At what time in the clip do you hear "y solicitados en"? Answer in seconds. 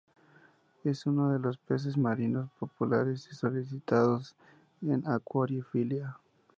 3.31-5.07